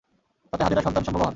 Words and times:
তাতে 0.53 0.63
হাজেরা 0.63 0.81
সন্তান-সম্ভবা 0.81 1.25
হন। 1.25 1.29